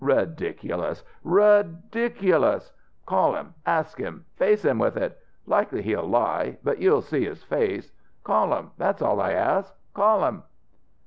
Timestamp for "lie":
6.09-6.57